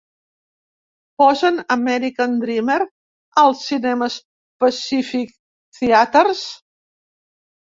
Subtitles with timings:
[1.21, 2.77] Posen "American Dreamer"
[3.43, 4.17] al cinemes
[4.65, 5.37] Pacific
[5.79, 6.43] Theatres?